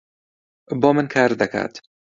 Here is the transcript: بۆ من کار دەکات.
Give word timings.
بۆ 0.79 0.89
من 0.95 1.07
کار 1.13 1.31
دەکات. 1.41 1.73